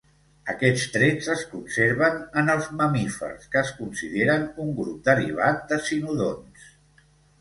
Aquests 0.51 0.85
trets 0.93 1.27
es 1.33 1.41
conserven 1.49 2.17
en 2.43 2.49
els 2.55 2.69
mamífers, 2.79 3.45
que 3.57 3.61
es 3.63 3.69
consideren 3.83 4.49
un 4.65 4.73
grup 4.81 5.07
derivat 5.11 5.63
de 5.73 5.81
cinodonts. 5.91 6.65